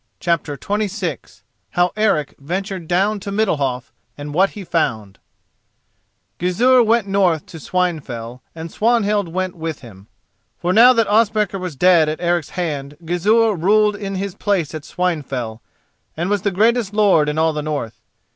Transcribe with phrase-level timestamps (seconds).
[0.19, 1.43] CHAPTER XXVI
[1.73, 5.19] HOW ERIC VENTURED DOWN TO MIDDALHOF AND WHAT HE FOUND
[6.39, 10.07] Gizur went north to Swinefell, and Swanhild went with him.
[10.57, 14.85] For now that Ospakar was dead at Eric's hand, Gizur ruled in his place at
[14.85, 15.61] Swinefell,
[16.17, 18.01] and was the greatest lord in all the north.